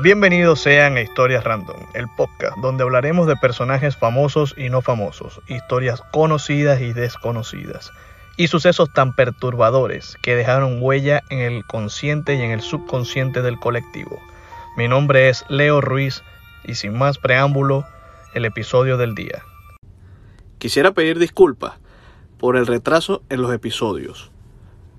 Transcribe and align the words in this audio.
Bienvenidos 0.00 0.60
sean 0.60 0.96
a 0.96 1.00
Historias 1.00 1.42
Random, 1.42 1.76
el 1.92 2.06
podcast 2.06 2.56
donde 2.58 2.84
hablaremos 2.84 3.26
de 3.26 3.34
personajes 3.34 3.96
famosos 3.96 4.54
y 4.56 4.68
no 4.68 4.80
famosos, 4.80 5.40
historias 5.48 6.02
conocidas 6.12 6.80
y 6.80 6.92
desconocidas, 6.92 7.90
y 8.36 8.46
sucesos 8.46 8.92
tan 8.92 9.16
perturbadores 9.16 10.16
que 10.22 10.36
dejaron 10.36 10.80
huella 10.80 11.24
en 11.30 11.40
el 11.40 11.64
consciente 11.64 12.36
y 12.36 12.42
en 12.42 12.52
el 12.52 12.60
subconsciente 12.60 13.42
del 13.42 13.58
colectivo. 13.58 14.20
Mi 14.76 14.86
nombre 14.86 15.30
es 15.30 15.44
Leo 15.48 15.80
Ruiz 15.80 16.22
y 16.62 16.76
sin 16.76 16.96
más 16.96 17.18
preámbulo, 17.18 17.84
el 18.34 18.44
episodio 18.44 18.98
del 18.98 19.16
día. 19.16 19.42
Quisiera 20.58 20.92
pedir 20.92 21.18
disculpas 21.18 21.72
por 22.38 22.56
el 22.56 22.68
retraso 22.68 23.24
en 23.30 23.42
los 23.42 23.52
episodios, 23.52 24.30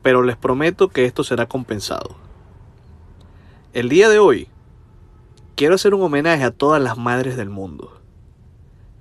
pero 0.01 0.23
les 0.23 0.35
prometo 0.35 0.89
que 0.89 1.05
esto 1.05 1.23
será 1.23 1.45
compensado. 1.45 2.17
El 3.71 3.87
día 3.87 4.09
de 4.09 4.19
hoy 4.19 4.49
quiero 5.59 5.75
hacer 5.75 5.93
un 5.93 6.01
homenaje 6.01 6.45
a 6.45 6.51
todas 6.51 6.81
las 6.81 6.97
madres 6.97 7.35
del 7.35 7.49
mundo, 7.49 7.99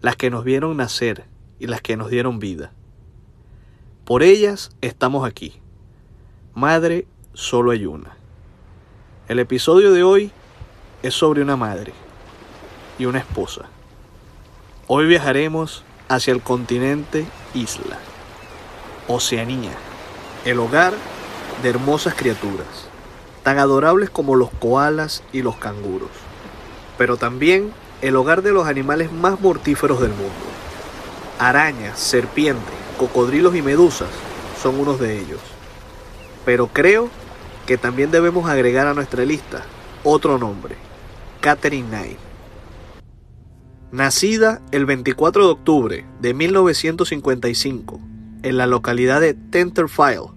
las 0.01 0.17
que 0.17 0.29
nos 0.29 0.43
vieron 0.43 0.77
nacer 0.77 1.25
y 1.61 1.69
las 1.69 1.81
que 1.83 1.97
nos 1.97 2.11
dieron 2.11 2.41
vida. 2.41 2.73
Por 4.05 4.25
ellas 4.25 4.73
estamos 4.81 5.25
aquí. 5.25 5.63
Madre, 6.55 7.07
solo 7.33 7.71
hay 7.71 7.87
una. 7.87 8.17
El 9.29 9.39
episodio 9.39 9.93
de 9.93 10.03
hoy 10.03 10.33
es 11.05 11.15
sobre 11.15 11.43
una 11.43 11.55
madre 11.55 11.93
y 12.99 13.05
una 13.05 13.21
esposa. 13.21 13.67
Hoy 14.89 15.07
viajaremos 15.07 15.85
hacia 16.09 16.33
el 16.33 16.43
continente 16.43 17.25
Isla, 17.55 18.01
Oceanía, 19.07 19.77
el 20.45 20.59
hogar 20.59 20.93
de 21.63 21.69
hermosas 21.69 22.15
criaturas, 22.15 22.89
tan 23.45 23.61
adorables 23.61 24.11
como 24.11 24.35
los 24.35 24.51
koalas 24.51 25.23
y 25.33 25.43
los 25.43 25.55
canguros, 25.55 26.11
pero 26.99 27.17
también 27.17 27.73
el 28.03 28.17
hogar 28.17 28.43
de 28.43 28.53
los 28.53 28.67
animales 28.67 29.11
más 29.13 29.41
mortíferos 29.41 30.01
del 30.01 30.11
mundo. 30.11 30.35
Arañas, 31.39 31.99
serpientes, 31.99 32.75
cocodrilos 32.99 33.55
y 33.55 33.63
medusas 33.63 34.09
son 34.61 34.79
unos 34.79 34.99
de 35.01 35.19
ellos. 35.19 35.41
Pero 36.45 36.67
creo 36.67 37.09
que 37.67 37.79
también 37.79 38.11
debemos 38.11 38.51
agregar 38.51 38.87
a 38.87 38.95
nuestra 38.95 39.25
lista 39.25 39.65
otro 40.03 40.39
nombre, 40.39 40.75
Catherine 41.41 41.89
Knight. 41.89 42.19
Nacida 43.91 44.61
el 44.71 44.85
24 44.85 45.47
de 45.47 45.51
octubre 45.51 46.07
de 46.21 46.35
1955 46.35 48.01
en 48.43 48.57
la 48.57 48.67
localidad 48.67 49.21
de 49.21 49.35
Tenterfile, 49.35 50.29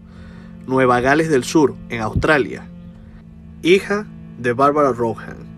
Nueva 0.68 1.02
Gales 1.02 1.30
del 1.30 1.44
Sur, 1.44 1.76
en 1.90 2.02
Australia, 2.02 2.68
hija 3.62 4.08
de 4.38 4.54
Barbara 4.54 4.92
Rohan, 4.92 5.51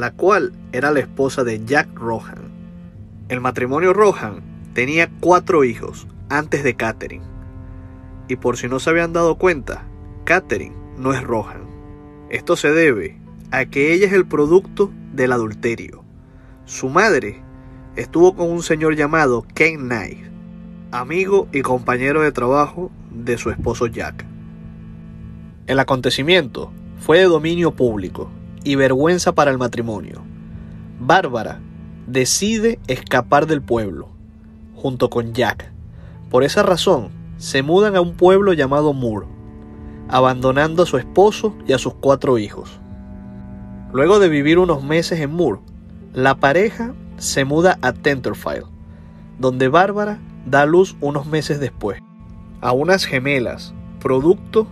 la 0.00 0.12
cual 0.12 0.54
era 0.72 0.90
la 0.92 1.00
esposa 1.00 1.44
de 1.44 1.62
Jack 1.62 1.94
Rohan. 1.94 2.50
El 3.28 3.42
matrimonio 3.42 3.92
Rohan 3.92 4.40
tenía 4.72 5.10
cuatro 5.20 5.62
hijos 5.62 6.08
antes 6.30 6.64
de 6.64 6.74
Catherine, 6.74 7.24
y 8.26 8.36
por 8.36 8.56
si 8.56 8.66
no 8.66 8.80
se 8.80 8.88
habían 8.88 9.12
dado 9.12 9.36
cuenta, 9.36 9.84
Catherine 10.24 10.74
no 10.96 11.12
es 11.12 11.22
Rohan. 11.22 11.68
Esto 12.30 12.56
se 12.56 12.72
debe 12.72 13.18
a 13.50 13.66
que 13.66 13.92
ella 13.92 14.06
es 14.06 14.14
el 14.14 14.26
producto 14.26 14.90
del 15.12 15.32
adulterio. 15.32 16.02
Su 16.64 16.88
madre 16.88 17.42
estuvo 17.94 18.34
con 18.34 18.50
un 18.50 18.62
señor 18.62 18.96
llamado 18.96 19.44
Ken 19.54 19.80
Knight, 19.80 20.24
amigo 20.92 21.46
y 21.52 21.60
compañero 21.60 22.22
de 22.22 22.32
trabajo 22.32 22.90
de 23.10 23.36
su 23.36 23.50
esposo 23.50 23.86
Jack. 23.86 24.24
El 25.66 25.78
acontecimiento 25.78 26.72
fue 27.00 27.18
de 27.18 27.24
dominio 27.24 27.72
público 27.72 28.30
y 28.64 28.74
vergüenza 28.74 29.32
para 29.32 29.50
el 29.50 29.58
matrimonio. 29.58 30.22
Bárbara 30.98 31.60
decide 32.06 32.78
escapar 32.86 33.46
del 33.46 33.62
pueblo, 33.62 34.08
junto 34.74 35.10
con 35.10 35.32
Jack. 35.32 35.70
Por 36.30 36.44
esa 36.44 36.62
razón, 36.62 37.08
se 37.38 37.62
mudan 37.62 37.96
a 37.96 38.00
un 38.00 38.14
pueblo 38.14 38.52
llamado 38.52 38.92
Moore, 38.92 39.26
abandonando 40.08 40.82
a 40.82 40.86
su 40.86 40.98
esposo 40.98 41.54
y 41.66 41.72
a 41.72 41.78
sus 41.78 41.94
cuatro 41.94 42.38
hijos. 42.38 42.80
Luego 43.92 44.18
de 44.18 44.28
vivir 44.28 44.58
unos 44.58 44.84
meses 44.84 45.20
en 45.20 45.32
Moore, 45.32 45.60
la 46.12 46.36
pareja 46.36 46.94
se 47.16 47.44
muda 47.44 47.78
a 47.82 47.92
Tenterfile, 47.92 48.64
donde 49.38 49.68
Bárbara 49.68 50.18
da 50.46 50.66
luz 50.66 50.96
unos 51.00 51.26
meses 51.26 51.60
después, 51.60 52.00
a 52.60 52.72
unas 52.72 53.04
gemelas, 53.04 53.74
producto 54.00 54.66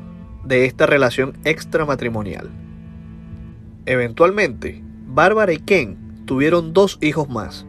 de 0.45 0.67
esta 0.67 0.87
relación 0.87 1.39
extramatrimonial. 1.45 2.51
Eventualmente, 3.89 4.83
Bárbara 5.07 5.51
y 5.51 5.61
Ken 5.61 5.97
tuvieron 6.27 6.75
dos 6.75 6.99
hijos 7.01 7.31
más, 7.31 7.65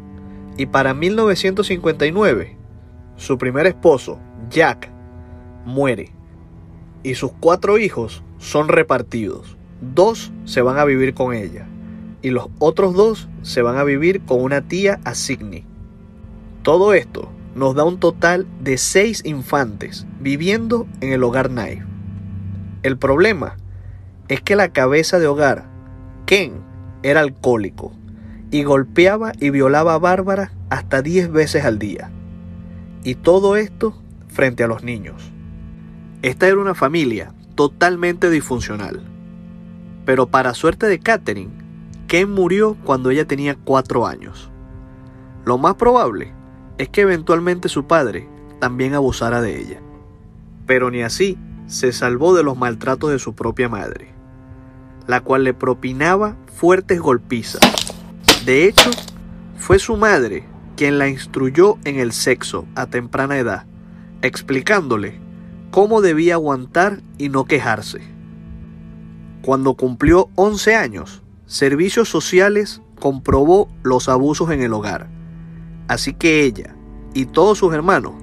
y 0.58 0.66
para 0.66 0.94
1959, 0.94 2.58
su 3.16 3.38
primer 3.38 3.66
esposo, 3.68 4.20
Jack, 4.50 4.92
muere, 5.64 6.12
y 7.04 7.16
sus 7.16 7.32
cuatro 7.40 7.78
hijos 7.78 8.22
son 8.38 8.68
repartidos. 8.68 9.56
Dos 9.80 10.34
se 10.44 10.62
van 10.62 10.78
a 10.78 10.84
vivir 10.84 11.14
con 11.14 11.34
ella, 11.34 11.70
y 12.22 12.32
los 12.32 12.50
otros 12.60 12.96
dos 12.96 13.30
se 13.42 13.62
van 13.62 13.78
a 13.78 13.86
vivir 13.86 14.20
con 14.26 14.42
una 14.42 14.68
tía 14.68 15.00
a 15.06 15.16
Sydney. 15.16 15.64
Todo 16.64 16.94
esto 16.94 17.30
nos 17.56 17.76
da 17.76 17.86
un 17.86 17.98
total 17.98 18.46
de 18.60 18.78
seis 18.78 19.22
infantes 19.24 20.06
viviendo 20.20 20.86
en 21.00 21.14
el 21.14 21.24
hogar 21.24 21.48
Knife. 21.48 21.86
El 22.84 22.98
problema 22.98 23.56
es 24.28 24.42
que 24.42 24.58
la 24.58 24.74
cabeza 24.74 25.18
de 25.18 25.28
hogar, 25.28 25.69
Ken, 26.30 26.62
era 27.02 27.22
alcohólico 27.22 27.92
y 28.52 28.62
golpeaba 28.62 29.32
y 29.40 29.50
violaba 29.50 29.96
a 29.96 29.98
Bárbara 29.98 30.52
hasta 30.70 31.02
10 31.02 31.32
veces 31.32 31.66
al 31.66 31.80
día. 31.80 32.12
Y 33.04 33.16
todo 33.16 33.56
esto 33.56 34.00
frente 34.28 34.64
a 34.64 34.68
los 34.68 34.84
niños. 34.84 35.32
Esta 36.22 36.48
era 36.48 36.60
una 36.60 36.76
familia 36.76 37.34
totalmente 37.56 38.30
disfuncional. 38.30 39.02
Pero 40.06 40.28
para 40.28 40.54
suerte 40.54 40.86
de 40.86 41.00
Catherine, 41.00 41.50
Ken 42.06 42.32
murió 42.32 42.78
cuando 42.84 43.10
ella 43.10 43.26
tenía 43.26 43.56
4 43.56 44.06
años. 44.06 44.52
Lo 45.46 45.58
más 45.58 45.74
probable 45.78 46.32
es 46.78 46.90
que 46.90 47.02
eventualmente 47.02 47.70
su 47.70 47.88
padre 47.88 48.30
también 48.60 48.94
abusara 48.94 49.42
de 49.42 49.60
ella. 49.60 49.82
Pero 50.68 50.92
ni 50.92 51.02
así 51.02 51.40
se 51.66 51.92
salvó 51.92 52.36
de 52.36 52.44
los 52.44 52.56
maltratos 52.56 53.10
de 53.10 53.18
su 53.18 53.34
propia 53.34 53.68
madre, 53.68 54.19
la 55.10 55.22
cual 55.22 55.44
le 55.44 55.56
propinaba 55.56 56.38
fuertes 56.54 57.00
golpizas. 57.00 57.62
De 58.46 58.68
hecho, 58.68 58.92
fue 59.58 59.80
su 59.80 59.98
madre 59.98 60.46
quien 60.78 61.00
la 61.00 61.08
instruyó 61.08 61.80
en 61.84 61.98
el 61.98 62.12
sexo 62.12 62.68
a 62.76 62.86
temprana 62.86 63.40
edad, 63.40 63.66
explicándole 64.22 65.20
cómo 65.72 66.02
debía 66.02 66.36
aguantar 66.36 67.02
y 67.18 67.30
no 67.30 67.46
quejarse. 67.46 68.02
Cuando 69.42 69.74
cumplió 69.74 70.30
11 70.36 70.76
años, 70.76 71.24
Servicios 71.48 72.08
Sociales 72.08 72.84
comprobó 73.00 73.68
los 73.82 74.10
abusos 74.10 74.52
en 74.52 74.62
el 74.62 74.74
hogar, 74.74 75.10
así 75.88 76.14
que 76.14 76.44
ella 76.44 76.76
y 77.16 77.26
todos 77.26 77.58
sus 77.58 77.74
hermanos 77.74 78.14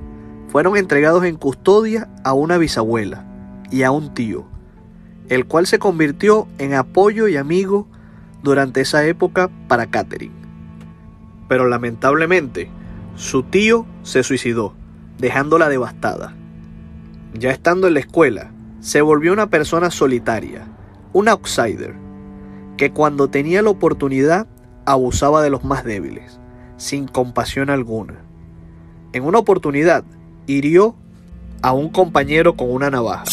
fueron 0.50 0.76
entregados 0.76 1.24
en 1.24 1.34
custodia 1.34 2.08
a 2.22 2.32
una 2.32 2.58
bisabuela 2.58 3.26
y 3.72 3.82
a 3.82 3.90
un 3.90 4.14
tío, 4.14 4.46
el 5.28 5.46
cual 5.46 5.66
se 5.66 5.78
convirtió 5.78 6.46
en 6.58 6.74
apoyo 6.74 7.28
y 7.28 7.36
amigo 7.36 7.86
durante 8.42 8.80
esa 8.80 9.04
época 9.04 9.50
para 9.68 9.86
Catherine. 9.86 10.34
Pero 11.48 11.68
lamentablemente, 11.68 12.70
su 13.16 13.42
tío 13.42 13.86
se 14.02 14.22
suicidó, 14.22 14.74
dejándola 15.18 15.68
devastada. 15.68 16.34
Ya 17.34 17.50
estando 17.50 17.88
en 17.88 17.94
la 17.94 18.00
escuela, 18.00 18.52
se 18.80 19.00
volvió 19.00 19.32
una 19.32 19.48
persona 19.48 19.90
solitaria, 19.90 20.66
un 21.12 21.28
outsider, 21.28 21.94
que 22.76 22.92
cuando 22.92 23.28
tenía 23.28 23.62
la 23.62 23.70
oportunidad 23.70 24.46
abusaba 24.84 25.42
de 25.42 25.50
los 25.50 25.64
más 25.64 25.84
débiles, 25.84 26.38
sin 26.76 27.08
compasión 27.08 27.70
alguna. 27.70 28.22
En 29.12 29.24
una 29.24 29.38
oportunidad, 29.38 30.04
hirió 30.46 30.94
a 31.62 31.72
un 31.72 31.88
compañero 31.88 32.56
con 32.56 32.70
una 32.70 32.90
navaja. 32.90 33.24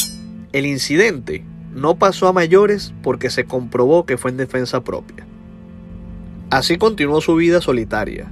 El 0.54 0.66
incidente 0.66 1.46
no 1.74 1.96
pasó 1.96 2.28
a 2.28 2.34
mayores 2.34 2.94
porque 3.02 3.30
se 3.30 3.46
comprobó 3.46 4.06
que 4.06 4.18
fue 4.18 4.32
en 4.32 4.38
defensa 4.38 4.84
propia. 4.84 5.26
Así 6.50 6.78
continuó 6.78 7.20
su 7.22 7.36
vida 7.36 7.62
solitaria, 7.62 8.32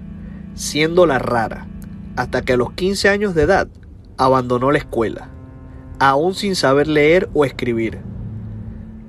siendo 0.53 1.05
la 1.05 1.17
rara, 1.17 1.67
hasta 2.15 2.43
que 2.43 2.53
a 2.53 2.57
los 2.57 2.73
15 2.73 3.09
años 3.09 3.35
de 3.35 3.43
edad 3.43 3.67
abandonó 4.17 4.71
la 4.71 4.77
escuela, 4.77 5.29
aún 5.99 6.35
sin 6.35 6.55
saber 6.55 6.87
leer 6.87 7.29
o 7.33 7.45
escribir, 7.45 7.99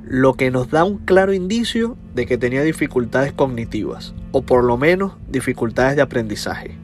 lo 0.05 0.35
que 0.35 0.51
nos 0.51 0.71
da 0.71 0.85
un 0.85 0.99
claro 0.99 1.33
indicio 1.33 1.97
de 2.15 2.27
que 2.27 2.39
tenía 2.39 2.63
dificultades 2.63 3.33
cognitivas, 3.33 4.15
o 4.31 4.43
por 4.43 4.65
lo 4.65 4.77
menos 4.77 5.15
dificultades 5.29 5.97
de 5.97 6.03
aprendizaje. 6.03 6.79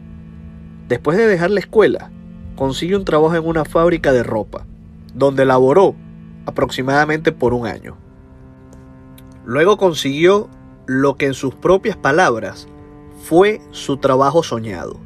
Después 0.88 1.18
de 1.18 1.26
dejar 1.26 1.50
la 1.50 1.60
escuela, 1.60 2.10
consigue 2.56 2.96
un 2.96 3.04
trabajo 3.04 3.36
en 3.36 3.46
una 3.46 3.64
fábrica 3.64 4.12
de 4.12 4.22
ropa, 4.22 4.66
donde 5.14 5.44
laboró 5.44 5.94
aproximadamente 6.48 7.30
por 7.30 7.52
un 7.52 7.66
año. 7.66 7.96
Luego 9.44 9.76
consiguió 9.76 10.48
lo 10.86 11.16
que 11.16 11.26
en 11.26 11.34
sus 11.34 11.54
propias 11.54 11.96
palabras 11.96 12.66
fue 13.22 13.60
su 13.70 13.98
trabajo 13.98 14.42
soñado. 14.42 14.98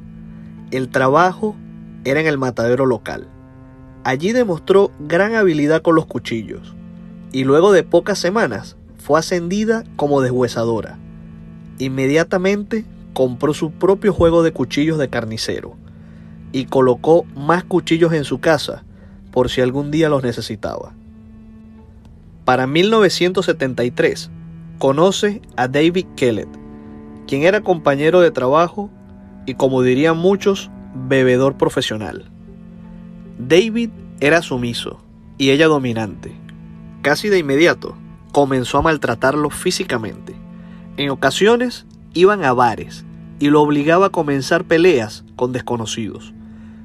El 0.70 0.88
trabajo 0.88 1.56
era 2.04 2.20
en 2.20 2.26
el 2.26 2.38
matadero 2.38 2.86
local. 2.86 3.28
Allí 4.04 4.32
demostró 4.32 4.90
gran 5.00 5.34
habilidad 5.34 5.82
con 5.82 5.96
los 5.96 6.06
cuchillos 6.06 6.74
y 7.32 7.44
luego 7.44 7.72
de 7.72 7.82
pocas 7.82 8.18
semanas 8.18 8.76
fue 8.98 9.18
ascendida 9.18 9.84
como 9.96 10.20
deshuesadora. 10.20 10.98
Inmediatamente 11.78 12.84
compró 13.14 13.54
su 13.54 13.72
propio 13.72 14.12
juego 14.12 14.42
de 14.42 14.52
cuchillos 14.52 14.98
de 14.98 15.08
carnicero 15.08 15.74
y 16.52 16.66
colocó 16.66 17.24
más 17.34 17.64
cuchillos 17.64 18.12
en 18.12 18.24
su 18.24 18.40
casa 18.40 18.84
por 19.32 19.50
si 19.50 19.60
algún 19.60 19.90
día 19.90 20.08
los 20.08 20.22
necesitaba. 20.22 20.94
Para 22.44 22.66
1973 22.66 24.30
conoce 24.78 25.42
a 25.56 25.68
David 25.68 26.06
Kellett, 26.16 26.48
quien 27.28 27.44
era 27.44 27.60
compañero 27.60 28.20
de 28.20 28.32
trabajo 28.32 28.90
y 29.46 29.54
como 29.54 29.82
dirían 29.82 30.18
muchos, 30.18 30.70
bebedor 30.94 31.56
profesional. 31.56 32.30
David 33.38 33.90
era 34.20 34.42
sumiso 34.42 35.00
y 35.38 35.50
ella 35.50 35.68
dominante. 35.68 36.32
Casi 37.02 37.28
de 37.28 37.38
inmediato 37.38 37.96
comenzó 38.32 38.78
a 38.78 38.82
maltratarlo 38.82 39.50
físicamente. 39.50 40.34
En 40.96 41.10
ocasiones 41.10 41.86
iban 42.12 42.44
a 42.44 42.52
bares 42.52 43.04
y 43.38 43.50
lo 43.50 43.62
obligaba 43.62 44.06
a 44.06 44.10
comenzar 44.10 44.64
peleas 44.64 45.24
con 45.36 45.52
desconocidos, 45.52 46.34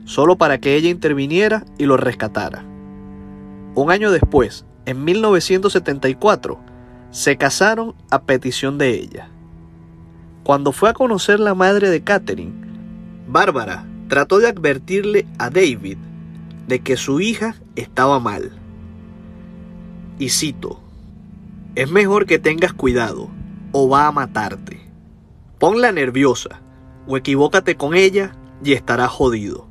solo 0.06 0.38
para 0.38 0.60
que 0.60 0.76
ella 0.76 0.90
interviniera 0.90 1.66
y 1.78 1.86
lo 1.86 1.98
rescatara. 1.98 2.64
Un 3.76 3.92
año 3.92 4.12
después, 4.12 4.66
en 4.88 5.04
1974, 5.04 6.58
se 7.12 7.36
casaron 7.36 7.94
a 8.10 8.22
petición 8.22 8.78
de 8.78 8.92
ella. 8.92 9.30
Cuando 10.44 10.72
fue 10.72 10.90
a 10.90 10.94
conocer 10.94 11.42
la 11.42 11.54
madre 11.54 11.90
de 11.90 12.06
Catherine, 12.06 12.54
Bárbara 13.28 13.86
trató 14.08 14.40
de 14.40 14.48
advertirle 14.48 15.28
a 15.40 15.50
David 15.50 15.98
de 16.68 16.80
que 16.80 16.96
su 16.96 17.20
hija 17.20 17.56
estaba 17.76 18.22
mal. 18.22 18.54
Y 20.20 20.30
cito, 20.30 20.80
es 21.76 21.92
mejor 21.92 22.26
que 22.26 22.40
tengas 22.40 22.72
cuidado 22.72 23.30
o 23.74 23.90
va 23.90 24.08
a 24.08 24.12
matarte. 24.14 24.80
Ponla 25.60 25.92
nerviosa 25.92 26.62
o 27.08 27.18
equivócate 27.18 27.76
con 27.76 27.94
ella 27.94 28.38
y 28.64 28.72
estarás 28.72 29.12
jodido. 29.12 29.68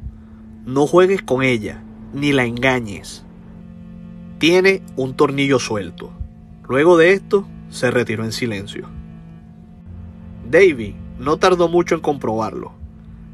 No 0.66 0.86
juegues 0.86 1.22
con 1.22 1.42
ella 1.42 1.82
ni 2.12 2.32
la 2.32 2.44
engañes. 2.44 3.25
Tiene 4.38 4.82
un 4.96 5.14
tornillo 5.14 5.58
suelto. 5.58 6.12
Luego 6.68 6.98
de 6.98 7.12
esto, 7.12 7.46
se 7.70 7.90
retiró 7.90 8.24
en 8.24 8.32
silencio. 8.32 8.86
Davy 10.50 10.94
no 11.18 11.38
tardó 11.38 11.68
mucho 11.68 11.94
en 11.94 12.02
comprobarlo. 12.02 12.72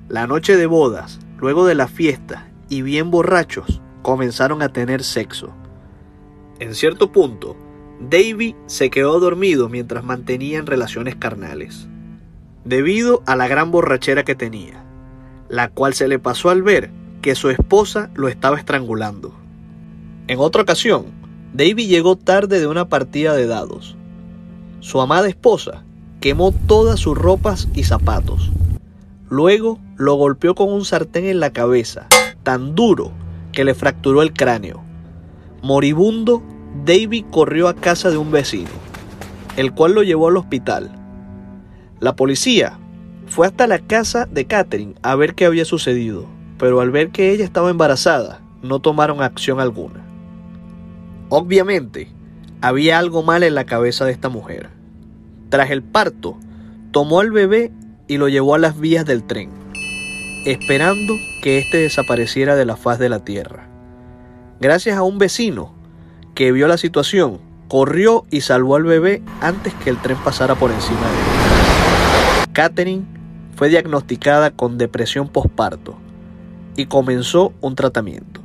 La 0.08 0.28
noche 0.28 0.56
de 0.56 0.66
bodas, 0.66 1.18
luego 1.38 1.66
de 1.66 1.74
la 1.74 1.88
fiesta 1.88 2.48
y 2.68 2.82
bien 2.82 3.10
borrachos, 3.10 3.80
comenzaron 4.02 4.62
a 4.62 4.72
tener 4.72 5.02
sexo. 5.02 5.52
En 6.60 6.74
cierto 6.74 7.10
punto, 7.10 7.56
Davy 8.00 8.54
se 8.66 8.90
quedó 8.90 9.18
dormido 9.18 9.68
mientras 9.68 10.04
mantenían 10.04 10.66
relaciones 10.66 11.16
carnales, 11.16 11.88
debido 12.64 13.22
a 13.26 13.34
la 13.34 13.48
gran 13.48 13.72
borrachera 13.72 14.24
que 14.24 14.36
tenía, 14.36 14.84
la 15.48 15.68
cual 15.68 15.94
se 15.94 16.06
le 16.06 16.20
pasó 16.20 16.50
al 16.50 16.62
ver 16.62 16.90
que 17.20 17.34
su 17.34 17.50
esposa 17.50 18.10
lo 18.14 18.28
estaba 18.28 18.58
estrangulando. 18.58 19.41
En 20.28 20.38
otra 20.38 20.62
ocasión, 20.62 21.06
Davy 21.52 21.86
llegó 21.86 22.16
tarde 22.16 22.60
de 22.60 22.66
una 22.68 22.88
partida 22.88 23.34
de 23.34 23.46
dados. 23.46 23.96
Su 24.80 25.00
amada 25.00 25.28
esposa 25.28 25.84
quemó 26.20 26.52
todas 26.52 27.00
sus 27.00 27.18
ropas 27.18 27.68
y 27.74 27.84
zapatos. 27.84 28.52
Luego 29.28 29.80
lo 29.96 30.14
golpeó 30.14 30.54
con 30.54 30.72
un 30.72 30.84
sartén 30.84 31.24
en 31.26 31.40
la 31.40 31.52
cabeza, 31.52 32.06
tan 32.42 32.74
duro 32.74 33.10
que 33.50 33.64
le 33.64 33.74
fracturó 33.74 34.22
el 34.22 34.32
cráneo. 34.32 34.82
Moribundo, 35.62 36.42
Davy 36.84 37.24
corrió 37.24 37.68
a 37.68 37.74
casa 37.74 38.10
de 38.10 38.16
un 38.16 38.30
vecino, 38.30 38.70
el 39.56 39.72
cual 39.72 39.94
lo 39.94 40.02
llevó 40.02 40.28
al 40.28 40.36
hospital. 40.36 40.90
La 41.98 42.14
policía 42.14 42.78
fue 43.26 43.46
hasta 43.46 43.66
la 43.66 43.80
casa 43.80 44.26
de 44.26 44.46
Catherine 44.46 44.94
a 45.02 45.16
ver 45.16 45.34
qué 45.34 45.46
había 45.46 45.64
sucedido, 45.64 46.26
pero 46.58 46.80
al 46.80 46.90
ver 46.90 47.10
que 47.10 47.32
ella 47.32 47.44
estaba 47.44 47.70
embarazada, 47.70 48.40
no 48.62 48.78
tomaron 48.80 49.22
acción 49.22 49.60
alguna. 49.60 50.01
Obviamente, 51.34 52.08
había 52.60 52.98
algo 52.98 53.22
mal 53.22 53.42
en 53.42 53.54
la 53.54 53.64
cabeza 53.64 54.04
de 54.04 54.12
esta 54.12 54.28
mujer. 54.28 54.68
Tras 55.48 55.70
el 55.70 55.82
parto, 55.82 56.36
tomó 56.90 57.20
al 57.20 57.30
bebé 57.30 57.72
y 58.06 58.18
lo 58.18 58.28
llevó 58.28 58.54
a 58.54 58.58
las 58.58 58.78
vías 58.78 59.06
del 59.06 59.24
tren, 59.24 59.48
esperando 60.44 61.14
que 61.42 61.56
éste 61.56 61.78
desapareciera 61.78 62.54
de 62.54 62.66
la 62.66 62.76
faz 62.76 62.98
de 62.98 63.08
la 63.08 63.24
tierra. 63.24 63.66
Gracias 64.60 64.98
a 64.98 65.04
un 65.04 65.16
vecino 65.16 65.72
que 66.34 66.52
vio 66.52 66.68
la 66.68 66.76
situación, 66.76 67.40
corrió 67.66 68.26
y 68.30 68.42
salvó 68.42 68.76
al 68.76 68.84
bebé 68.84 69.22
antes 69.40 69.72
que 69.72 69.88
el 69.88 69.96
tren 70.02 70.18
pasara 70.22 70.54
por 70.54 70.70
encima 70.70 71.00
de 71.00 71.06
él. 71.06 72.52
Catherine 72.52 73.06
fue 73.56 73.70
diagnosticada 73.70 74.50
con 74.50 74.76
depresión 74.76 75.28
postparto 75.28 75.96
y 76.76 76.84
comenzó 76.84 77.54
un 77.62 77.74
tratamiento. 77.74 78.41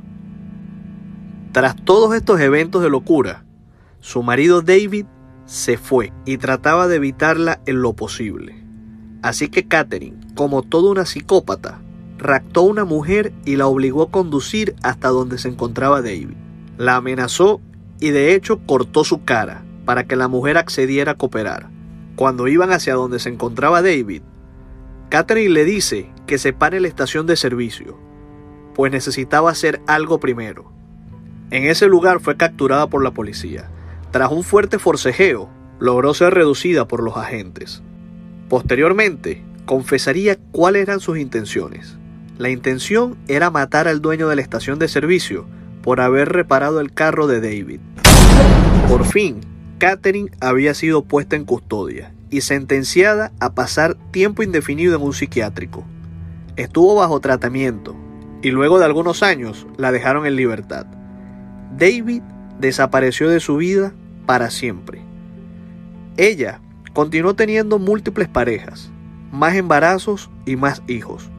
Tras 1.58 1.74
todos 1.74 2.14
estos 2.14 2.40
eventos 2.40 2.84
de 2.84 2.88
locura, 2.88 3.42
su 3.98 4.22
marido 4.22 4.62
David 4.62 5.06
se 5.44 5.76
fue 5.76 6.12
y 6.24 6.38
trataba 6.38 6.86
de 6.86 6.94
evitarla 6.94 7.60
en 7.66 7.82
lo 7.82 7.94
posible. 7.94 8.64
Así 9.22 9.48
que 9.48 9.66
Catherine, 9.66 10.20
como 10.36 10.62
toda 10.62 10.92
una 10.92 11.04
psicópata, 11.04 11.80
raptó 12.16 12.60
a 12.60 12.66
una 12.66 12.84
mujer 12.84 13.32
y 13.44 13.56
la 13.56 13.66
obligó 13.66 14.04
a 14.04 14.10
conducir 14.12 14.76
hasta 14.84 15.08
donde 15.08 15.36
se 15.36 15.48
encontraba 15.48 16.00
David. 16.00 16.36
La 16.76 16.94
amenazó 16.94 17.60
y 17.98 18.10
de 18.10 18.36
hecho 18.36 18.60
cortó 18.64 19.02
su 19.02 19.24
cara 19.24 19.64
para 19.84 20.04
que 20.04 20.14
la 20.14 20.28
mujer 20.28 20.58
accediera 20.58 21.10
a 21.10 21.16
cooperar. 21.16 21.70
Cuando 22.14 22.46
iban 22.46 22.70
hacia 22.70 22.94
donde 22.94 23.18
se 23.18 23.30
encontraba 23.30 23.82
David, 23.82 24.22
Catherine 25.08 25.54
le 25.54 25.64
dice 25.64 26.08
que 26.24 26.38
se 26.38 26.52
pare 26.52 26.78
la 26.78 26.86
estación 26.86 27.26
de 27.26 27.34
servicio, 27.34 27.98
pues 28.76 28.92
necesitaba 28.92 29.50
hacer 29.50 29.82
algo 29.88 30.20
primero. 30.20 30.77
En 31.50 31.64
ese 31.64 31.86
lugar 31.86 32.20
fue 32.20 32.36
capturada 32.36 32.88
por 32.88 33.02
la 33.02 33.12
policía. 33.12 33.70
Tras 34.10 34.30
un 34.30 34.44
fuerte 34.44 34.78
forcejeo, 34.78 35.48
logró 35.78 36.12
ser 36.12 36.34
reducida 36.34 36.86
por 36.86 37.02
los 37.02 37.16
agentes. 37.16 37.82
Posteriormente, 38.48 39.42
confesaría 39.64 40.36
cuáles 40.52 40.82
eran 40.82 41.00
sus 41.00 41.18
intenciones. 41.18 41.96
La 42.36 42.50
intención 42.50 43.16
era 43.28 43.50
matar 43.50 43.88
al 43.88 44.02
dueño 44.02 44.28
de 44.28 44.36
la 44.36 44.42
estación 44.42 44.78
de 44.78 44.88
servicio 44.88 45.46
por 45.82 46.00
haber 46.00 46.28
reparado 46.28 46.80
el 46.80 46.92
carro 46.92 47.26
de 47.26 47.40
David. 47.40 47.80
Por 48.88 49.04
fin, 49.06 49.40
Catherine 49.78 50.30
había 50.40 50.74
sido 50.74 51.04
puesta 51.04 51.36
en 51.36 51.44
custodia 51.44 52.12
y 52.30 52.42
sentenciada 52.42 53.32
a 53.40 53.54
pasar 53.54 53.96
tiempo 54.10 54.42
indefinido 54.42 54.96
en 54.96 55.02
un 55.02 55.14
psiquiátrico. 55.14 55.84
Estuvo 56.56 56.94
bajo 56.96 57.20
tratamiento 57.20 57.96
y 58.42 58.50
luego 58.50 58.78
de 58.78 58.84
algunos 58.84 59.22
años 59.22 59.66
la 59.76 59.92
dejaron 59.92 60.26
en 60.26 60.36
libertad. 60.36 60.86
David 61.76 62.22
desapareció 62.58 63.28
de 63.28 63.40
su 63.40 63.56
vida 63.56 63.92
para 64.26 64.50
siempre. 64.50 65.02
Ella 66.16 66.60
continuó 66.92 67.34
teniendo 67.34 67.78
múltiples 67.78 68.28
parejas, 68.28 68.90
más 69.30 69.54
embarazos 69.54 70.30
y 70.46 70.56
más 70.56 70.82
hijos. 70.88 71.30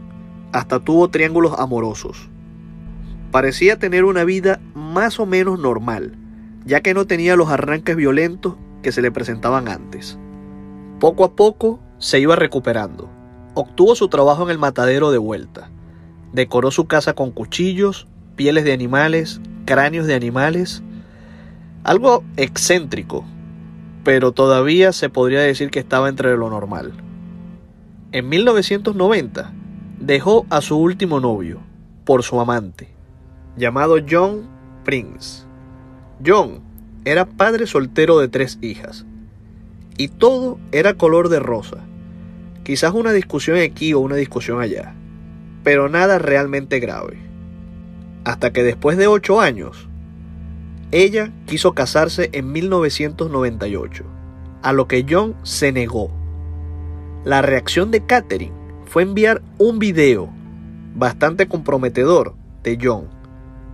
Hasta 0.51 0.79
tuvo 0.79 1.09
triángulos 1.09 1.53
amorosos. 1.59 2.29
Parecía 3.31 3.77
tener 3.77 4.05
una 4.05 4.23
vida 4.23 4.59
más 4.73 5.19
o 5.19 5.25
menos 5.25 5.59
normal, 5.59 6.15
ya 6.65 6.81
que 6.81 6.93
no 6.93 7.05
tenía 7.05 7.35
los 7.35 7.49
arranques 7.49 7.95
violentos 7.95 8.55
que 8.81 8.91
se 8.91 9.01
le 9.01 9.11
presentaban 9.11 9.67
antes. 9.67 10.17
Poco 10.99 11.23
a 11.23 11.35
poco 11.35 11.79
se 11.97 12.19
iba 12.19 12.35
recuperando. 12.35 13.09
Obtuvo 13.53 13.95
su 13.95 14.07
trabajo 14.07 14.43
en 14.43 14.49
el 14.49 14.57
matadero 14.57 15.11
de 15.11 15.17
vuelta. 15.17 15.69
Decoró 16.33 16.71
su 16.71 16.87
casa 16.87 17.13
con 17.13 17.31
cuchillos, 17.31 18.07
pieles 18.35 18.63
de 18.63 18.73
animales, 18.73 19.41
cráneos 19.69 20.07
de 20.07 20.15
animales. 20.15 20.81
Algo 21.83 22.23
excéntrico, 22.37 23.23
pero 24.03 24.31
todavía 24.31 24.91
se 24.93 25.09
podría 25.09 25.41
decir 25.41 25.69
que 25.69 25.77
estaba 25.77 26.09
entre 26.09 26.35
lo 26.35 26.49
normal. 26.49 26.93
En 28.11 28.29
1990 28.29 29.53
dejó 29.99 30.47
a 30.49 30.61
su 30.61 30.75
último 30.75 31.19
novio 31.19 31.59
por 32.03 32.23
su 32.23 32.41
amante, 32.41 32.89
llamado 33.57 33.97
John 34.09 34.49
Prince. 34.83 35.43
John 36.25 36.61
era 37.05 37.25
padre 37.25 37.67
soltero 37.67 38.17
de 38.17 38.27
tres 38.27 38.57
hijas 38.63 39.05
y 39.99 40.07
todo 40.07 40.57
era 40.71 40.95
color 40.95 41.29
de 41.29 41.37
rosa. 41.37 41.77
Quizás 42.63 42.95
una 42.95 43.11
discusión 43.11 43.59
aquí 43.59 43.93
o 43.93 43.99
una 43.99 44.15
discusión 44.15 44.61
allá, 44.61 44.95
pero 45.63 45.89
nada 45.89 46.17
realmente 46.17 46.79
grave. 46.79 47.28
Hasta 48.23 48.51
que 48.51 48.63
después 48.63 48.97
de 48.97 49.07
ocho 49.07 49.39
años, 49.39 49.87
ella 50.91 51.31
quiso 51.45 51.73
casarse 51.73 52.29
en 52.33 52.51
1998, 52.51 54.03
a 54.61 54.73
lo 54.73 54.87
que 54.87 55.05
John 55.07 55.35
se 55.43 55.71
negó. 55.71 56.11
La 57.23 57.41
reacción 57.41 57.91
de 57.91 58.05
Catherine 58.05 58.55
fue 58.85 59.03
enviar 59.03 59.41
un 59.57 59.77
video 59.77 60.29
bastante 60.95 61.47
comprometedor 61.47 62.33
de 62.63 62.77
John 62.81 63.07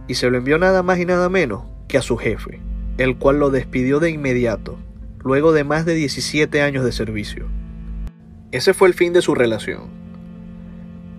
y 0.07 0.15
se 0.15 0.29
lo 0.29 0.37
envió 0.37 0.57
nada 0.57 0.83
más 0.83 0.99
y 0.99 1.05
nada 1.05 1.29
menos 1.29 1.63
que 1.87 1.97
a 1.97 2.01
su 2.01 2.17
jefe, 2.17 2.59
el 2.97 3.17
cual 3.17 3.39
lo 3.39 3.49
despidió 3.49 3.99
de 3.99 4.11
inmediato, 4.11 4.77
luego 5.23 5.53
de 5.53 5.63
más 5.63 5.85
de 5.85 5.95
17 5.95 6.61
años 6.61 6.83
de 6.83 6.91
servicio. 6.91 7.47
Ese 8.51 8.73
fue 8.73 8.87
el 8.87 8.93
fin 8.93 9.13
de 9.13 9.21
su 9.21 9.35
relación. 9.35 9.83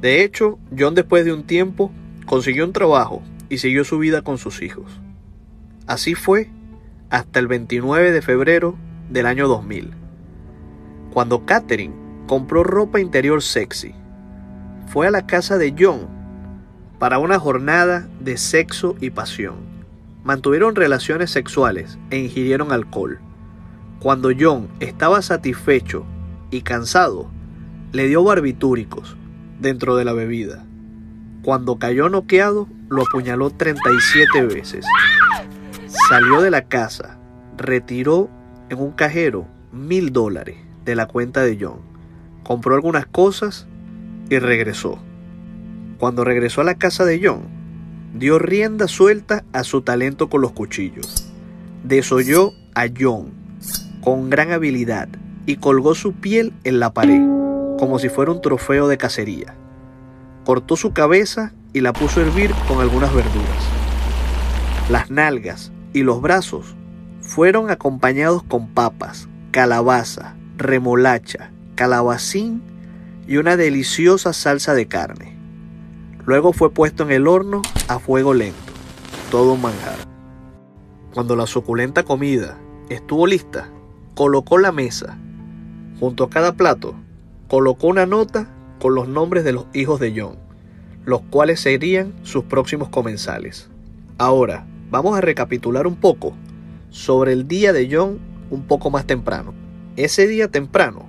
De 0.01 0.23
hecho, 0.23 0.59
John 0.79 0.95
después 0.95 1.25
de 1.25 1.33
un 1.33 1.45
tiempo 1.45 1.91
consiguió 2.27 2.65
un 2.65 2.73
trabajo 2.73 3.23
y 3.49 3.59
siguió 3.59 3.85
su 3.85 3.99
vida 3.99 4.23
con 4.23 4.37
sus 4.37 4.61
hijos. 4.61 5.01
Así 5.87 6.15
fue 6.15 6.51
hasta 7.09 7.39
el 7.39 7.47
29 7.47 8.11
de 8.11 8.21
febrero 8.21 8.77
del 9.09 9.27
año 9.27 9.47
2000, 9.49 9.93
cuando 11.13 11.47
Catherine 11.47 11.95
compró 12.27 12.65
ropa 12.65 13.01
interior 13.01 13.41
sexy. 13.41 13.95
Fue 14.89 15.07
a 15.07 15.11
la 15.11 15.27
casa 15.27 15.59
de 15.59 15.75
John 15.79 16.09
para 16.99 17.19
una 17.19 17.39
jornada 17.39 18.09
de 18.21 18.37
sexo 18.37 18.97
y 19.01 19.11
pasión. 19.11 19.57
Mantuvieron 20.25 20.75
relaciones 20.75 21.31
sexuales 21.31 21.99
e 22.11 22.19
ingirieron 22.19 22.73
alcohol. 22.73 23.21
Cuando 24.01 24.31
John 24.39 24.69
estaba 24.81 25.23
satisfecho 25.23 26.05
y 26.51 26.63
cansado, 26.63 27.31
le 27.93 28.09
dio 28.09 28.25
barbitúricos 28.25 29.17
dentro 29.61 29.97
de 29.97 30.05
la 30.05 30.13
bebida. 30.13 30.65
Cuando 31.47 31.79
cayó 31.79 32.09
noqueado, 32.09 32.67
lo 32.89 33.03
apuñaló 33.03 33.51
37 33.51 34.43
veces. 34.47 34.85
Salió 36.09 36.43
de 36.43 36.51
la 36.51 36.63
casa, 36.63 37.21
retiró 37.57 38.29
en 38.69 38.81
un 38.81 38.91
cajero 38.91 39.47
mil 39.71 40.13
dólares 40.13 40.57
de 40.85 40.97
la 40.97 41.07
cuenta 41.07 41.43
de 41.43 41.57
John 41.61 41.79
compró 42.43 42.75
algunas 42.75 43.07
cosas 43.07 43.69
y 44.29 44.41
regresó. 44.41 44.99
Cuando 45.99 46.25
regresó 46.25 46.63
a 46.63 46.65
la 46.65 46.75
casa 46.75 47.05
de 47.05 47.21
John, 47.23 47.43
dio 48.13 48.41
rienda 48.41 48.89
suelta 48.89 49.45
a 49.53 49.63
su 49.63 49.83
talento 49.83 50.29
con 50.29 50.41
los 50.41 50.51
cuchillos. 50.51 51.33
Desolló 51.85 52.55
a 52.75 52.87
John 52.89 53.31
con 54.01 54.31
gran 54.31 54.51
habilidad 54.51 55.09
y 55.47 55.59
colgó 55.59 55.95
su 55.95 56.13
piel 56.13 56.53
en 56.65 56.81
la 56.81 56.93
pared, 56.93 57.23
como 57.79 58.01
si 58.01 58.09
fuera 58.09 58.33
un 58.33 58.41
trofeo 58.41 58.89
de 58.89 58.99
cacería. 58.99 59.55
Cortó 60.47 60.77
su 60.77 60.93
cabeza 60.93 61.53
y 61.73 61.81
la 61.81 61.93
puso 61.93 62.21
a 62.21 62.23
hervir 62.23 62.53
con 62.69 62.81
algunas 62.81 63.13
verduras. 63.13 63.65
Las 64.89 65.11
nalgas 65.11 65.73
y 65.93 66.05
los 66.05 66.23
brazos 66.23 66.77
fueron 67.21 67.69
acompañados 67.69 68.45
con 68.45 68.69
papas, 68.69 69.29
calabaza, 69.51 70.37
remolacha, 70.57 71.51
calabacín 71.75 72.63
y 73.27 73.39
una 73.39 73.57
deliciosa 73.57 74.33
salsa 74.33 74.75
de 74.75 74.87
carne. 74.87 75.37
Luego 76.25 76.53
fue 76.53 76.71
puesto 76.71 77.03
en 77.03 77.11
el 77.11 77.27
horno 77.27 77.63
a 77.89 77.99
fuego 77.99 78.33
lento, 78.33 78.73
todo 79.33 79.55
un 79.55 79.63
manjar. 79.63 79.99
Cuando 81.13 81.35
la 81.35 81.49
suculenta 81.49 82.05
comida 82.05 82.57
estuvo 82.89 83.27
lista, 83.27 83.69
colocó 84.15 84.59
la 84.59 84.71
mesa. 84.71 85.19
Junto 85.99 86.23
a 86.23 86.31
cada 86.31 86.53
plato, 86.53 86.95
colocó 87.49 87.89
una 87.89 88.07
nota 88.07 88.47
con 88.79 88.95
los 88.95 89.09
nombres 89.09 89.45
de 89.45 89.53
los 89.53 89.67
hijos 89.73 90.01
de 90.01 90.13
John, 90.17 90.37
los 91.05 91.23
cuales 91.23 91.61
serían 91.61 92.15
sus 92.23 92.45
próximos 92.45 92.89
comensales. 92.89 93.69
Ahora, 94.19 94.67
vamos 94.91 95.17
a 95.17 95.21
recapitular 95.21 95.87
un 95.87 95.97
poco 95.97 96.35
sobre 96.91 97.33
el 97.33 97.49
día 97.49 97.73
de 97.73 97.89
John 97.91 98.19
un 98.51 98.67
poco 98.67 98.91
más 98.91 99.07
temprano. 99.07 99.55
Ese 99.97 100.27
día 100.27 100.49
temprano, 100.49 101.07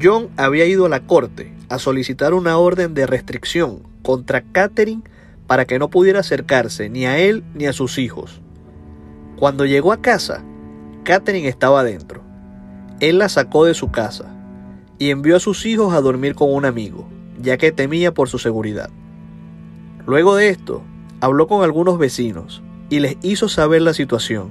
John 0.00 0.28
había 0.36 0.66
ido 0.66 0.86
a 0.86 0.88
la 0.88 1.06
corte 1.06 1.52
a 1.68 1.78
solicitar 1.78 2.34
una 2.34 2.58
orden 2.58 2.94
de 2.94 3.06
restricción 3.06 3.82
contra 4.02 4.42
Catherine 4.42 5.02
para 5.46 5.64
que 5.64 5.78
no 5.78 5.88
pudiera 5.88 6.20
acercarse 6.20 6.88
ni 6.88 7.06
a 7.06 7.18
él 7.18 7.42
ni 7.54 7.66
a 7.66 7.72
sus 7.72 7.98
hijos. 7.98 8.40
Cuando 9.36 9.64
llegó 9.64 9.92
a 9.92 10.02
casa, 10.02 10.44
Catherine 11.04 11.48
estaba 11.48 11.80
adentro. 11.80 12.22
Él 13.00 13.18
la 13.18 13.28
sacó 13.28 13.64
de 13.64 13.74
su 13.74 13.90
casa 13.90 14.34
y 14.98 15.10
envió 15.10 15.36
a 15.36 15.40
sus 15.40 15.64
hijos 15.66 15.94
a 15.94 16.00
dormir 16.00 16.34
con 16.34 16.52
un 16.52 16.64
amigo, 16.64 17.08
ya 17.40 17.56
que 17.56 17.72
temía 17.72 18.12
por 18.12 18.28
su 18.28 18.38
seguridad. 18.38 18.90
Luego 20.06 20.34
de 20.34 20.48
esto, 20.48 20.82
habló 21.20 21.46
con 21.46 21.62
algunos 21.62 21.98
vecinos 21.98 22.62
y 22.90 23.00
les 23.00 23.16
hizo 23.22 23.48
saber 23.48 23.82
la 23.82 23.94
situación. 23.94 24.48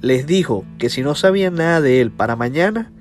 Les 0.00 0.26
dijo 0.26 0.64
que 0.78 0.90
si 0.90 1.02
no 1.02 1.14
sabían 1.14 1.54
nada 1.54 1.80
de 1.80 2.00
él 2.00 2.10
para 2.10 2.36
mañana, 2.36 2.92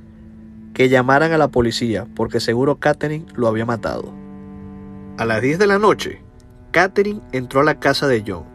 que 0.74 0.90
llamaran 0.90 1.32
a 1.32 1.38
la 1.38 1.50
policía 1.50 2.08
porque 2.16 2.40
seguro 2.40 2.78
Catherine 2.78 3.26
lo 3.36 3.48
había 3.48 3.66
matado. 3.66 4.14
A 5.18 5.26
las 5.26 5.42
10 5.42 5.60
de 5.60 5.68
la 5.68 5.80
noche, 5.80 6.22
Catherine 6.72 7.22
entró 7.32 7.62
a 7.62 7.64
la 7.64 7.80
casa 7.80 8.08
de 8.08 8.24
John, 8.26 8.46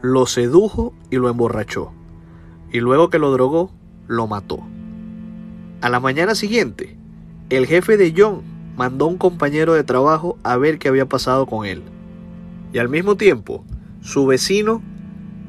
lo 0.00 0.26
sedujo 0.26 0.94
y 1.10 1.16
lo 1.16 1.28
emborrachó, 1.28 1.92
y 2.72 2.80
luego 2.80 3.08
que 3.08 3.20
lo 3.20 3.30
drogó, 3.30 3.70
lo 4.08 4.26
mató. 4.26 4.60
A 5.80 5.88
la 5.88 6.00
mañana 6.00 6.34
siguiente, 6.34 6.96
el 7.56 7.66
jefe 7.66 7.98
de 7.98 8.14
John 8.16 8.42
mandó 8.76 9.04
a 9.04 9.08
un 9.08 9.18
compañero 9.18 9.74
de 9.74 9.84
trabajo 9.84 10.38
a 10.42 10.56
ver 10.56 10.78
qué 10.78 10.88
había 10.88 11.06
pasado 11.06 11.46
con 11.46 11.66
él. 11.66 11.82
Y 12.72 12.78
al 12.78 12.88
mismo 12.88 13.16
tiempo, 13.16 13.62
su 14.00 14.24
vecino 14.24 14.82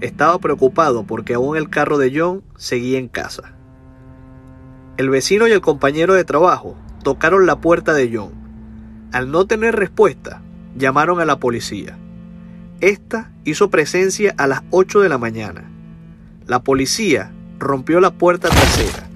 estaba 0.01 0.37
preocupado 0.39 1.05
porque 1.05 1.35
aún 1.35 1.55
el 1.55 1.69
carro 1.69 1.97
de 1.97 2.11
John 2.13 2.43
seguía 2.57 2.99
en 2.99 3.07
casa. 3.07 3.53
El 4.97 5.09
vecino 5.09 5.47
y 5.47 5.51
el 5.51 5.61
compañero 5.61 6.13
de 6.13 6.25
trabajo 6.25 6.75
tocaron 7.03 7.45
la 7.45 7.61
puerta 7.61 7.93
de 7.93 8.11
John. 8.13 8.33
Al 9.13 9.31
no 9.31 9.47
tener 9.47 9.75
respuesta, 9.75 10.41
llamaron 10.75 11.21
a 11.21 11.25
la 11.25 11.39
policía. 11.39 11.97
Esta 12.81 13.31
hizo 13.45 13.69
presencia 13.69 14.35
a 14.37 14.47
las 14.47 14.61
8 14.71 14.99
de 14.99 15.07
la 15.07 15.17
mañana. 15.17 15.71
La 16.47 16.63
policía 16.63 17.31
rompió 17.59 18.01
la 18.01 18.11
puerta 18.11 18.49
trasera 18.49 19.07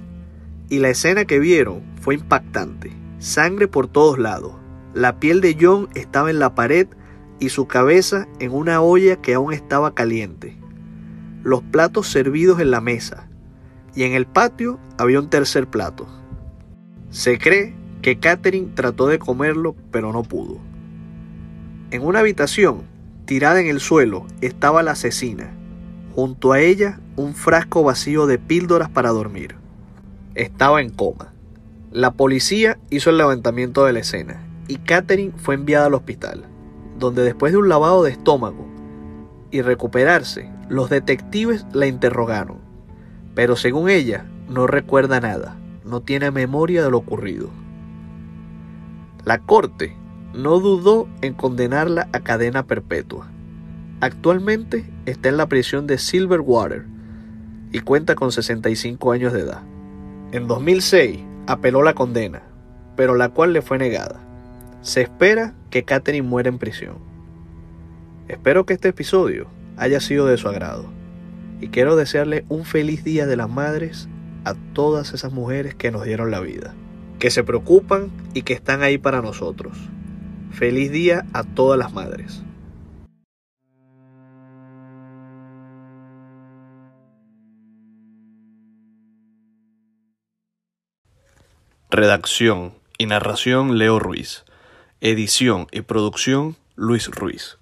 y 0.70 0.80
la 0.80 0.90
escena 0.90 1.26
que 1.26 1.40
vieron 1.40 1.82
fue 2.08 2.16
impactante. 2.16 2.94
Sangre 3.20 3.68
por 3.68 3.90
todos 3.90 4.18
lados. 4.18 4.54
La 4.94 5.20
piel 5.20 5.42
de 5.42 5.58
John 5.60 5.90
estaba 5.94 6.30
en 6.30 6.40
la 6.40 6.56
pared 6.56 6.88
y 7.38 7.50
su 7.50 7.68
cabeza 7.68 8.30
en 8.40 8.54
una 8.54 8.80
olla 8.80 9.18
que 9.18 9.34
aún 9.34 9.52
estaba 9.52 9.94
caliente. 9.94 10.56
Los 11.44 11.64
platos 11.64 12.08
servidos 12.08 12.62
en 12.62 12.72
la 12.72 12.80
mesa, 12.80 13.28
y 13.94 14.04
en 14.04 14.14
el 14.14 14.26
patio 14.26 14.80
había 14.98 15.20
un 15.20 15.30
tercer 15.30 15.68
plato. 15.68 16.08
Se 17.10 17.38
cree 17.38 17.76
que 18.02 18.20
Catherine 18.20 18.72
trató 18.74 19.08
de 19.08 19.20
comerlo, 19.20 19.76
pero 19.92 20.14
no 20.14 20.24
pudo. 20.24 20.60
En 21.92 22.04
una 22.04 22.20
habitación, 22.20 22.84
tirada 23.26 23.60
en 23.60 23.68
el 23.68 23.82
suelo, 23.82 24.26
estaba 24.40 24.82
la 24.82 24.92
asesina. 24.92 25.52
Junto 26.16 26.54
a 26.54 26.62
ella, 26.62 27.02
un 27.18 27.36
frasco 27.36 27.84
vacío 27.84 28.28
de 28.28 28.40
píldoras 28.40 28.88
para 28.88 29.10
dormir. 29.10 29.58
Estaba 30.36 30.82
en 30.82 30.90
coma. 30.90 31.34
La 31.98 32.12
policía 32.12 32.78
hizo 32.92 33.10
el 33.10 33.18
levantamiento 33.18 33.84
de 33.84 33.94
la 33.94 34.02
escena 34.02 34.48
y 34.68 34.76
Catherine 34.76 35.34
fue 35.36 35.56
enviada 35.56 35.88
al 35.88 35.96
hospital, 35.96 36.46
donde 37.00 37.24
después 37.24 37.54
de 37.54 37.58
un 37.58 37.70
lavado 37.70 38.04
de 38.04 38.12
estómago 38.12 38.68
y 39.50 39.64
recuperarse, 39.64 40.48
los 40.70 40.92
detectives 40.92 41.66
la 41.74 41.88
interrogaron 41.88 42.68
pero 43.38 43.56
según 43.56 43.88
ella 43.88 44.26
no 44.50 44.66
recuerda 44.66 45.20
nada, 45.20 45.56
no 45.86 46.02
tiene 46.02 46.32
memoria 46.32 46.84
de 46.84 46.90
lo 46.90 46.98
ocurrido. 46.98 47.52
La 49.26 49.38
corte 49.38 49.96
no 50.34 50.60
dudó 50.60 51.08
en 51.22 51.36
condenarla 51.36 52.10
a 52.14 52.22
cadena 52.22 52.66
perpetua. 52.66 53.28
Actualmente 54.02 54.92
está 55.06 55.30
en 55.30 55.38
la 55.38 55.46
prisión 55.46 55.86
de 55.86 56.00
Silverwater 56.00 56.86
y 57.72 57.82
cuenta 57.82 58.16
con 58.16 58.32
65 58.32 59.12
años 59.12 59.34
de 59.34 59.42
edad. 59.42 59.62
En 60.32 60.48
2006 60.48 61.20
apeló 61.48 61.82
la 61.82 61.94
condena, 61.94 62.44
pero 62.96 63.16
la 63.16 63.30
cual 63.30 63.54
le 63.54 63.62
fue 63.62 63.78
negada. 63.78 64.20
Se 64.82 65.02
espera 65.02 65.54
que 65.70 65.84
Catherine 65.84 66.28
muera 66.28 66.50
en 66.50 66.60
prisión. 66.60 66.98
Espero 68.28 68.66
que 68.66 68.74
este 68.74 68.90
episodio 68.90 69.48
haya 69.78 70.00
sido 70.00 70.28
de 70.28 70.38
su 70.38 70.48
agrado 70.48 70.86
y 71.60 71.70
quiero 71.70 71.96
desearle 71.96 72.46
un 72.50 72.66
feliz 72.66 73.04
Día 73.04 73.26
de 73.26 73.38
las 73.38 73.50
Madres 73.50 74.08
a 74.46 74.54
todas 74.74 75.14
esas 75.14 75.32
mujeres 75.34 75.74
que 75.76 75.92
nos 75.92 76.04
dieron 76.04 76.30
la 76.32 76.40
vida. 76.40 76.76
que 77.20 77.32
se 77.32 77.44
preocupan 77.44 78.12
y 78.34 78.44
que 78.44 78.54
están 78.54 78.84
ahí 78.84 78.98
para 78.98 79.22
nosotros. 79.22 79.78
Feliz 80.52 80.92
día 80.92 81.26
a 81.34 81.44
todas 81.44 81.78
las 81.80 81.94
madres. 81.94 82.44
Redacción 91.90 92.74
y 92.98 93.06
narración 93.06 93.78
Leo 93.78 93.98
Ruiz. 93.98 94.44
Edición 95.00 95.68
y 95.72 95.84
producción 95.84 96.58
Luis 96.76 97.08
Ruiz. 97.08 97.57